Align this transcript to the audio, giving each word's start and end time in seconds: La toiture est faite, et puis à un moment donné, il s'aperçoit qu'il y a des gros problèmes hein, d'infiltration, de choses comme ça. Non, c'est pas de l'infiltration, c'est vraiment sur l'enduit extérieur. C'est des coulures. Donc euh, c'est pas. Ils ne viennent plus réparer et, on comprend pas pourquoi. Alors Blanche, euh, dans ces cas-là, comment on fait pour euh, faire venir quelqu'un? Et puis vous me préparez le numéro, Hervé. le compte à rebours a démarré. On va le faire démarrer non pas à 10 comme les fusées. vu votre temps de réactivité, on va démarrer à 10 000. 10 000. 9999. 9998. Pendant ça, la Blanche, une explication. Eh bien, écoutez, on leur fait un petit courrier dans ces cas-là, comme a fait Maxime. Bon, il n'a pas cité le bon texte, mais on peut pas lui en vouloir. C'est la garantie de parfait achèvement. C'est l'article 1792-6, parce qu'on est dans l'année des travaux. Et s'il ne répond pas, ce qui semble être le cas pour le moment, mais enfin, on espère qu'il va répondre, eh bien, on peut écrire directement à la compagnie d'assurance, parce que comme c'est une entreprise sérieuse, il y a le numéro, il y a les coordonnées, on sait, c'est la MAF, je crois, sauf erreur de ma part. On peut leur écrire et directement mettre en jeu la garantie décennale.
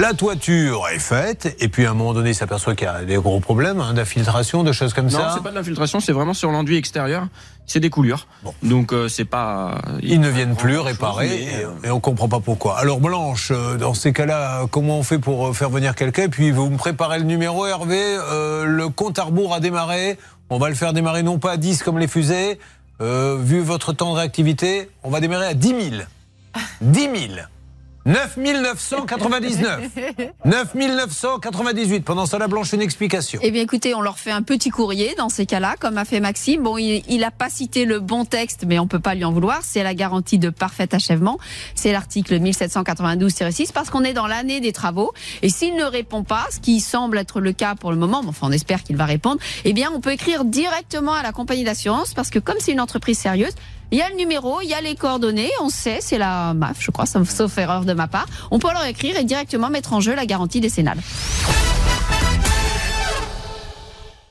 La 0.00 0.14
toiture 0.14 0.86
est 0.94 1.00
faite, 1.00 1.56
et 1.58 1.66
puis 1.66 1.84
à 1.84 1.90
un 1.90 1.94
moment 1.94 2.14
donné, 2.14 2.30
il 2.30 2.34
s'aperçoit 2.34 2.76
qu'il 2.76 2.86
y 2.86 2.88
a 2.88 3.02
des 3.02 3.16
gros 3.16 3.40
problèmes 3.40 3.80
hein, 3.80 3.94
d'infiltration, 3.94 4.62
de 4.62 4.70
choses 4.70 4.94
comme 4.94 5.10
ça. 5.10 5.18
Non, 5.18 5.24
c'est 5.34 5.42
pas 5.42 5.50
de 5.50 5.56
l'infiltration, 5.56 5.98
c'est 5.98 6.12
vraiment 6.12 6.34
sur 6.34 6.52
l'enduit 6.52 6.76
extérieur. 6.76 7.26
C'est 7.66 7.80
des 7.80 7.90
coulures. 7.90 8.28
Donc 8.62 8.92
euh, 8.92 9.08
c'est 9.08 9.24
pas. 9.24 9.80
Ils 10.00 10.20
ne 10.20 10.28
viennent 10.28 10.54
plus 10.54 10.78
réparer 10.78 11.48
et, 11.82 11.90
on 11.90 11.98
comprend 11.98 12.28
pas 12.28 12.38
pourquoi. 12.38 12.78
Alors 12.78 13.00
Blanche, 13.00 13.50
euh, 13.50 13.76
dans 13.76 13.92
ces 13.92 14.12
cas-là, 14.12 14.68
comment 14.70 15.00
on 15.00 15.02
fait 15.02 15.18
pour 15.18 15.48
euh, 15.48 15.52
faire 15.52 15.68
venir 15.68 15.96
quelqu'un? 15.96 16.22
Et 16.22 16.28
puis 16.28 16.52
vous 16.52 16.70
me 16.70 16.76
préparez 16.76 17.18
le 17.18 17.24
numéro, 17.24 17.66
Hervé. 17.66 18.18
le 18.64 18.88
compte 18.90 19.18
à 19.18 19.24
rebours 19.24 19.52
a 19.52 19.58
démarré. 19.58 20.16
On 20.48 20.58
va 20.58 20.68
le 20.68 20.76
faire 20.76 20.92
démarrer 20.92 21.24
non 21.24 21.40
pas 21.40 21.52
à 21.52 21.56
10 21.56 21.82
comme 21.82 21.98
les 21.98 22.06
fusées. 22.06 22.60
vu 23.00 23.60
votre 23.62 23.92
temps 23.92 24.12
de 24.12 24.18
réactivité, 24.18 24.90
on 25.02 25.10
va 25.10 25.18
démarrer 25.18 25.48
à 25.48 25.54
10 25.54 25.68
000. 25.68 25.80
10 26.82 27.00
000. 27.00 27.12
9999. 28.08 29.90
9998. 30.46 32.00
Pendant 32.04 32.24
ça, 32.24 32.38
la 32.38 32.48
Blanche, 32.48 32.72
une 32.72 32.80
explication. 32.80 33.38
Eh 33.42 33.50
bien, 33.50 33.62
écoutez, 33.62 33.94
on 33.94 34.00
leur 34.00 34.18
fait 34.18 34.30
un 34.30 34.40
petit 34.40 34.70
courrier 34.70 35.14
dans 35.18 35.28
ces 35.28 35.44
cas-là, 35.44 35.74
comme 35.78 35.98
a 35.98 36.06
fait 36.06 36.20
Maxime. 36.20 36.62
Bon, 36.62 36.78
il 36.78 37.18
n'a 37.18 37.30
pas 37.30 37.50
cité 37.50 37.84
le 37.84 38.00
bon 38.00 38.24
texte, 38.24 38.64
mais 38.66 38.78
on 38.78 38.86
peut 38.86 38.98
pas 38.98 39.14
lui 39.14 39.24
en 39.24 39.32
vouloir. 39.32 39.60
C'est 39.62 39.82
la 39.82 39.94
garantie 39.94 40.38
de 40.38 40.48
parfait 40.48 40.88
achèvement. 40.94 41.38
C'est 41.74 41.92
l'article 41.92 42.38
1792-6, 42.40 43.72
parce 43.72 43.90
qu'on 43.90 44.04
est 44.04 44.14
dans 44.14 44.26
l'année 44.26 44.60
des 44.60 44.72
travaux. 44.72 45.12
Et 45.42 45.50
s'il 45.50 45.76
ne 45.76 45.84
répond 45.84 46.24
pas, 46.24 46.46
ce 46.50 46.60
qui 46.60 46.80
semble 46.80 47.18
être 47.18 47.40
le 47.40 47.52
cas 47.52 47.74
pour 47.74 47.90
le 47.90 47.98
moment, 47.98 48.22
mais 48.22 48.30
enfin, 48.30 48.46
on 48.48 48.52
espère 48.52 48.82
qu'il 48.82 48.96
va 48.96 49.04
répondre, 49.04 49.38
eh 49.66 49.74
bien, 49.74 49.90
on 49.94 50.00
peut 50.00 50.12
écrire 50.12 50.46
directement 50.46 51.12
à 51.12 51.22
la 51.22 51.32
compagnie 51.32 51.64
d'assurance, 51.64 52.14
parce 52.14 52.30
que 52.30 52.38
comme 52.38 52.56
c'est 52.58 52.72
une 52.72 52.80
entreprise 52.80 53.18
sérieuse, 53.18 53.52
il 53.90 53.98
y 53.98 54.02
a 54.02 54.08
le 54.10 54.16
numéro, 54.16 54.60
il 54.60 54.68
y 54.68 54.74
a 54.74 54.80
les 54.80 54.94
coordonnées, 54.94 55.50
on 55.62 55.68
sait, 55.68 55.98
c'est 56.00 56.18
la 56.18 56.54
MAF, 56.54 56.76
je 56.80 56.90
crois, 56.90 57.06
sauf 57.06 57.56
erreur 57.58 57.84
de 57.84 57.92
ma 57.92 58.06
part. 58.06 58.26
On 58.50 58.58
peut 58.58 58.68
leur 58.72 58.84
écrire 58.84 59.16
et 59.16 59.24
directement 59.24 59.70
mettre 59.70 59.92
en 59.92 60.00
jeu 60.00 60.14
la 60.14 60.26
garantie 60.26 60.60
décennale. 60.60 60.98